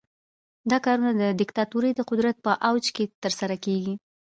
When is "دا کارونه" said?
0.71-1.11